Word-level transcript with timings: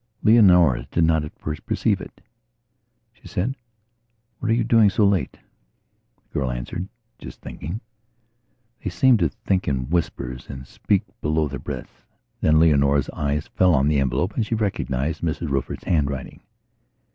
Leonora 0.23 0.87
did 0.89 1.03
not 1.03 1.23
at 1.23 1.37
first 1.37 1.63
perceive 1.67 2.01
it. 2.01 2.21
She 3.13 3.27
said: 3.27 3.55
"What 4.39 4.49
are 4.49 4.53
you 4.55 4.63
doing 4.63 4.89
so 4.89 5.05
late?" 5.05 5.37
The 6.23 6.39
girl 6.39 6.49
answered: 6.51 6.87
"Just 7.19 7.39
thinking." 7.39 7.81
They 8.83 8.89
seemed 8.89 9.19
to 9.19 9.29
think 9.29 9.67
in 9.67 9.91
whispers 9.91 10.49
and 10.49 10.65
to 10.65 10.71
speak 10.71 11.03
below 11.21 11.47
their 11.47 11.59
breaths. 11.59 12.03
Then 12.39 12.59
Leonora's 12.59 13.11
eyes 13.13 13.45
fell 13.49 13.75
on 13.75 13.87
the 13.89 13.99
envelope, 13.99 14.35
and 14.35 14.43
she 14.43 14.55
recognized 14.55 15.21
Mrs 15.21 15.51
Rufford's 15.51 15.83
handwriting. 15.83 16.39